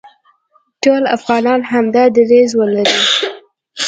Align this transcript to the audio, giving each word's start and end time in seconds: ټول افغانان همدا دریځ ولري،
ټول 0.83 1.03
افغانان 1.17 1.61
همدا 1.71 2.03
دریځ 2.15 2.49
ولري، 2.59 2.99